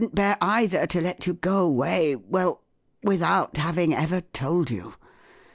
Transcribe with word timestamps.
riVv 0.01 0.05
couldn't 0.05 0.15
bear, 0.15 0.35
either, 0.41 0.87
to 0.87 0.99
let 0.99 1.27
you 1.27 1.35
go 1.35 1.57
away—w 1.59 2.25
r 2.35 2.41
ell—without 2.41 3.57
having 3.57 3.93
ever 3.93 4.19
told 4.19 4.71
you. 4.71 4.95